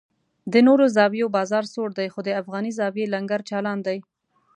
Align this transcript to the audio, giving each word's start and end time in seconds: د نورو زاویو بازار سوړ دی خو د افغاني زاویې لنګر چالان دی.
د 0.53 0.55
نورو 0.67 0.85
زاویو 0.95 1.33
بازار 1.37 1.65
سوړ 1.73 1.89
دی 1.99 2.07
خو 2.13 2.19
د 2.23 2.29
افغاني 2.41 2.71
زاویې 2.79 3.11
لنګر 3.13 3.41
چالان 3.49 3.79
دی. 3.87 3.97